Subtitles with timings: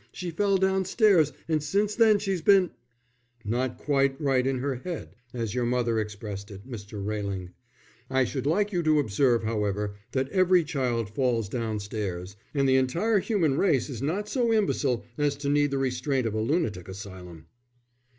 [0.11, 2.71] She fell downstairs, and since then she's been"
[3.45, 7.05] "Not quite right in her head, as your mother expressed it, Mr.
[7.05, 7.51] Railing.
[8.09, 13.19] I should like you to observe, however, that every child falls downstairs, and the entire
[13.19, 17.45] human race is not so imbecile as to need the restraint of a lunatic asylum."